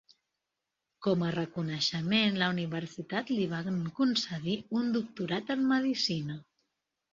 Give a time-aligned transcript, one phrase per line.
[1.07, 6.43] Com a reconeixement, la universitat li van concedir un Doctorat en Medicina.